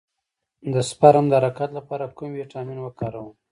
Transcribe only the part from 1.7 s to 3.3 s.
لپاره کوم ویټامین وکاروم؟